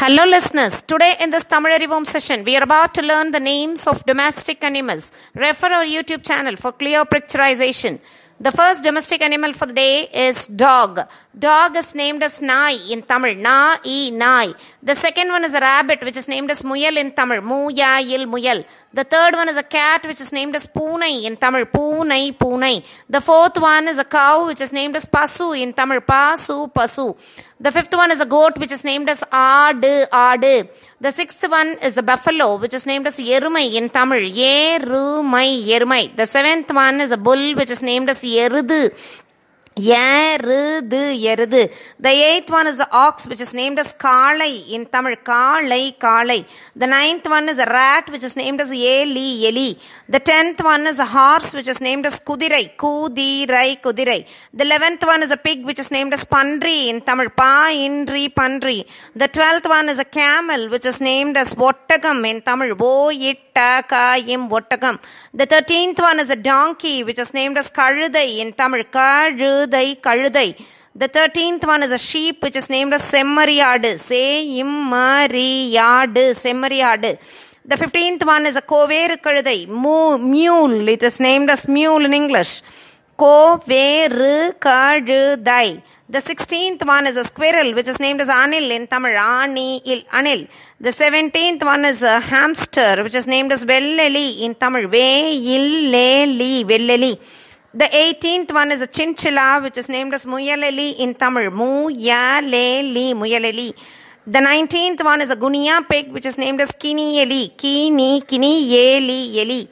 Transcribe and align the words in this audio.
Hello, 0.00 0.24
listeners. 0.24 0.80
Today 0.82 1.16
in 1.20 1.30
this 1.30 1.44
Tamil 1.44 2.04
session, 2.04 2.44
we 2.44 2.56
are 2.56 2.62
about 2.62 2.94
to 2.94 3.02
learn 3.02 3.32
the 3.32 3.40
names 3.40 3.84
of 3.88 4.06
domestic 4.06 4.62
animals. 4.62 5.10
Refer 5.34 5.72
our 5.78 5.84
YouTube 5.84 6.22
channel 6.22 6.54
for 6.54 6.70
clear 6.70 7.04
picturization. 7.04 7.98
The 8.40 8.52
first 8.52 8.84
domestic 8.84 9.20
animal 9.22 9.52
for 9.52 9.66
the 9.66 9.72
day 9.72 10.08
is 10.14 10.46
dog. 10.46 11.00
Dog 11.36 11.76
is 11.76 11.96
named 11.96 12.22
as 12.22 12.40
Nai 12.40 12.78
in 12.88 13.02
Tamil. 13.02 13.34
Na, 13.34 13.74
e, 13.84 14.12
Nai. 14.12 14.52
The 14.80 14.94
second 14.94 15.30
one 15.30 15.44
is 15.44 15.54
a 15.54 15.58
rabbit, 15.58 16.04
which 16.04 16.16
is 16.16 16.28
named 16.28 16.48
as 16.52 16.62
Muyal 16.62 16.96
in 16.96 17.10
Tamil. 17.10 17.40
Muyayil, 17.40 18.26
Muyal. 18.26 18.64
The 18.92 19.02
third 19.02 19.34
one 19.34 19.48
is 19.48 19.58
a 19.58 19.64
cat, 19.64 20.06
which 20.06 20.20
is 20.20 20.32
named 20.32 20.54
as 20.54 20.68
Poonai 20.68 21.24
in 21.24 21.36
Tamil. 21.36 21.64
Poonai, 21.66 22.38
Poonai. 22.38 22.84
The 23.10 23.20
fourth 23.20 23.58
one 23.58 23.88
is 23.88 23.98
a 23.98 24.04
cow, 24.04 24.46
which 24.46 24.60
is 24.60 24.72
named 24.72 24.94
as 24.94 25.06
Pasu 25.06 25.60
in 25.60 25.72
Tamil. 25.72 26.02
Pasu, 26.02 26.72
Pasu. 26.72 27.16
The 27.60 27.72
fifth 27.72 27.92
one 27.92 28.12
is 28.12 28.20
a 28.20 28.26
goat, 28.26 28.56
which 28.58 28.70
is 28.70 28.84
named 28.84 29.10
as 29.10 29.20
Adu, 29.32 30.08
Adu. 30.10 30.68
The 31.00 31.10
sixth 31.10 31.42
one 31.48 31.76
is 31.82 31.94
the 31.94 32.04
buffalo, 32.04 32.56
which 32.56 32.72
is 32.72 32.86
named 32.86 33.08
as 33.08 33.18
Yerumai 33.18 33.74
in 33.74 33.88
Tamil. 33.88 34.30
Yerumai, 34.30 35.66
Yerumai. 35.66 36.14
The 36.14 36.26
seventh 36.26 36.72
one 36.72 37.00
is 37.00 37.10
a 37.10 37.16
bull, 37.16 37.56
which 37.56 37.72
is 37.72 37.82
named 37.82 38.10
as 38.10 38.22
Yerudu. 38.22 39.24
எருது 40.02 41.02
எருது 41.32 41.62
the 42.06 42.12
eighth 42.30 42.50
one 42.58 42.66
is 42.66 42.78
the 42.82 42.88
ox 43.04 43.26
which 43.30 43.42
is 43.46 43.52
named 43.60 43.78
as 43.82 43.90
காளை 44.06 44.50
in 44.76 44.82
Tamil 44.94 45.14
காளை 45.30 45.82
காளை 46.04 46.38
the 46.82 46.88
ninth 46.96 47.26
one 47.36 47.48
is 47.52 47.58
a 47.66 47.68
rat 47.76 48.06
which 48.14 48.24
is 48.28 48.34
named 48.42 48.60
as 48.64 48.70
எலி 48.96 49.28
எலி 49.50 49.68
the 50.14 50.20
tenth 50.30 50.60
one 50.72 50.86
is 50.92 50.98
a 51.06 51.08
horse 51.16 51.50
which 51.58 51.68
is 51.74 51.80
named 51.88 52.06
as 52.10 52.16
குதிரை 52.30 52.62
குதிரை 52.84 53.68
குதிரை 53.86 54.20
the 54.58 54.64
eleventh 54.68 55.04
one 55.12 55.22
is 55.26 55.32
a 55.38 55.40
pig 55.46 55.60
which 55.70 55.82
is 55.84 55.90
named 55.96 56.14
as 56.18 56.24
பன்றி 56.34 56.76
in 56.92 57.00
Tamil 57.08 57.30
பா 57.42 57.52
இன்றி 57.86 58.24
பன்றி 58.40 58.78
the 59.22 59.28
twelfth 59.36 59.68
one 59.78 59.88
is 59.94 60.00
a 60.06 60.08
camel 60.18 60.64
which 60.74 60.88
is 60.92 61.00
named 61.10 61.36
as 61.44 61.52
ஒட்டகம் 61.68 62.22
in 62.32 62.40
Tamil 62.48 62.72
ஓ 62.90 62.94
இட்ட 63.30 63.58
காயும் 63.92 64.48
ஒட்டகம் 64.58 65.00
the 65.40 65.46
thirteenth 65.46 66.00
one 66.10 66.20
is 66.24 66.30
a 66.38 66.40
donkey 66.50 66.96
which 67.08 67.22
is 67.26 67.32
named 67.40 67.58
as 67.58 67.70
கழுதை 67.80 68.26
in 68.42 68.50
Tamil 68.60 68.84
கழுதை 68.96 69.67
கழுதை 70.06 70.48
the 71.02 71.08
thirteenth 71.16 71.64
one 71.72 71.82
is 71.86 71.92
a 71.92 72.02
sheep 72.10 72.42
which 72.44 72.56
is 72.60 72.68
named 72.74 72.92
as 72.96 73.04
செம்மறியாடு 73.12 73.90
say 74.08 74.24
இம்மறியாடு 74.62 76.24
செம்மறியாடு 76.44 77.10
the 77.70 77.76
fifteenth 77.82 78.22
one 78.34 78.46
is 78.50 78.56
a 78.62 78.64
கோவேறு 78.72 79.16
கழுதை 79.26 79.58
மூ 79.84 79.96
mule 80.34 80.88
it 80.94 81.02
is 81.08 81.16
named 81.28 81.50
as 81.54 81.62
mule 81.76 82.04
in 82.08 82.14
English 82.22 82.52
கோவேறு 83.22 84.34
கழுதை 84.66 85.68
the 86.14 86.20
sixteenth 86.28 86.82
one 86.96 87.06
is 87.10 87.16
a 87.22 87.26
squirrel 87.30 87.74
which 87.76 87.88
is 87.92 87.98
named 88.04 88.20
as 88.24 88.30
anil 88.42 88.66
in 88.76 88.84
Tamil 88.92 89.16
ani 89.40 89.70
il 89.92 90.00
anil 90.20 90.40
the 90.86 90.92
seventeenth 91.02 91.62
one 91.72 91.84
is 91.90 92.00
a 92.14 92.18
hamster 92.30 92.92
which 93.04 93.18
is 93.20 93.26
named 93.34 93.52
as 93.56 93.64
velleli 93.72 94.28
in 94.46 94.54
Tamil 94.62 94.86
ve 94.94 95.08
illeli 95.56 96.54
velleli 96.70 97.12
the 97.74 97.84
18th 97.84 98.52
one 98.54 98.72
is 98.72 98.80
a 98.80 98.86
chinchilla, 98.86 99.60
which 99.62 99.76
is 99.76 99.90
named 99.90 100.14
as 100.14 100.24
Muyaleli 100.24 100.98
in 100.98 101.14
Tamil. 101.14 101.50
Muyaleli, 101.50 103.12
Muyaleli. 103.12 103.74
The 104.26 104.38
19th 104.38 105.04
one 105.04 105.20
is 105.20 105.30
a 105.30 105.36
Gunia 105.36 105.86
pig, 105.86 106.10
which 106.10 106.24
is 106.24 106.38
named 106.38 106.62
as 106.62 106.70
Kinieli. 106.70 107.56
Kini, 107.56 108.22
Kini, 108.22 108.68
Yeli. 108.68 109.68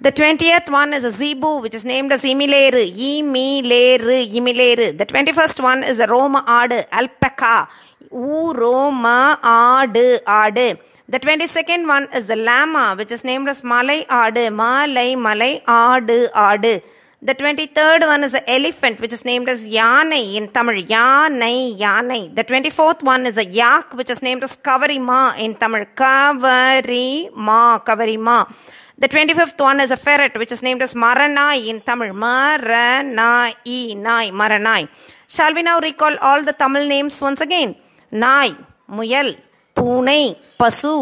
The 0.00 0.12
20th 0.12 0.70
one 0.70 0.92
is 0.94 1.04
a 1.04 1.10
zebu, 1.10 1.60
which 1.62 1.74
is 1.74 1.84
named 1.84 2.12
as 2.12 2.24
Imileru. 2.24 2.84
Imileru, 2.92 4.30
Imileru. 4.30 4.96
The 4.96 5.06
21st 5.06 5.62
one 5.62 5.84
is 5.84 5.98
a 5.98 6.06
Roma 6.06 6.44
Adu, 6.46 6.84
Alpaca. 6.92 7.68
U 8.12 8.52
Roma 8.52 9.38
Adu, 9.42 10.18
Adu. 10.24 10.78
The 11.10 11.18
22nd 11.18 11.86
one 11.86 12.06
is 12.14 12.26
the 12.26 12.36
llama, 12.36 12.94
which 12.98 13.10
is 13.10 13.24
named 13.24 13.48
as 13.48 13.64
Malay 13.64 14.04
Adu. 14.04 14.54
Malay, 14.54 15.14
Malay, 15.14 15.62
Adu, 15.66 16.30
Adu. 16.32 16.82
The 17.22 17.34
23rd 17.34 18.06
one 18.06 18.24
is 18.24 18.32
the 18.32 18.50
elephant, 18.50 19.00
which 19.00 19.14
is 19.14 19.24
named 19.24 19.48
as 19.48 19.66
Yanai 19.66 20.34
in 20.36 20.48
Tamil. 20.48 20.82
Yanai, 20.84 21.78
Yanai. 21.78 22.34
The 22.34 22.44
24th 22.44 23.02
one 23.02 23.24
is 23.24 23.38
a 23.38 23.46
yak, 23.46 23.94
which 23.94 24.10
is 24.10 24.20
named 24.20 24.44
as 24.44 24.58
Kavarima 24.58 25.38
in 25.40 25.54
Tamil. 25.54 25.86
Kavarima, 25.96 27.82
Kavarima. 27.86 28.54
The 28.98 29.08
25th 29.08 29.58
one 29.60 29.80
is 29.80 29.90
a 29.90 29.96
ferret, 29.96 30.36
which 30.36 30.52
is 30.52 30.62
named 30.62 30.82
as 30.82 30.92
Maranai 30.92 31.68
in 31.68 31.80
Tamil. 31.80 32.08
Maranai, 32.08 33.96
Nai, 33.96 34.30
Maranai. 34.30 34.88
Shall 35.26 35.54
we 35.54 35.62
now 35.62 35.80
recall 35.80 36.14
all 36.20 36.44
the 36.44 36.52
Tamil 36.52 36.86
names 36.86 37.18
once 37.22 37.40
again? 37.40 37.76
Nai, 38.10 38.50
Muyal, 38.90 39.38
பூனை 39.78 40.20
பசு 40.56 40.92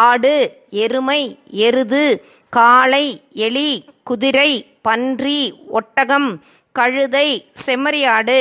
ஆடு 0.00 0.36
எருமை 0.82 1.20
எருது 1.60 2.04
காளை 2.52 3.06
எலி 3.46 3.70
குதிரை 4.04 4.50
பன்றி 4.82 5.40
ஒட்டகம் 5.70 6.28
கழுதை 6.74 7.28
செம்மறியாடு 7.64 8.38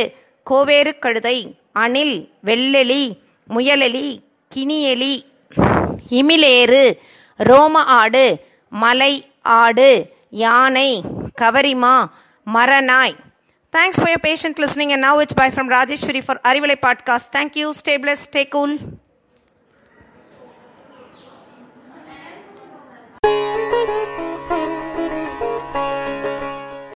கோவேறு 0.47 0.91
கழுதை 0.99 1.37
அணில் 1.75 2.15
வெள்ளெலி 2.45 3.03
முயலெலி 3.49 4.07
கினியெலி 4.51 5.15
இமிலேறு 6.11 6.83
ரோம 7.39 7.83
ஆடு 7.95 8.25
மலை 8.71 9.13
ஆடு 9.59 9.91
யானை 10.37 10.89
கவரிமா 11.41 11.95
மரநாய் 12.47 13.15
thanks 13.73 13.99
for 13.99 14.11
your 14.11 14.25
patient 14.27 14.59
listening 14.59 14.91
and 14.91 15.05
now 15.05 15.21
it's 15.21 15.39
bye 15.41 15.49
from 15.49 15.69
Rajeswari 15.71 16.23
for 16.25 16.41
Arivalai 16.43 16.77
podcast 16.81 17.31
thank you 17.35 17.69
stay 17.79 17.95
bless 17.97 18.25
stay 18.29 18.43
cool 18.47 18.75
Música 23.85 24.80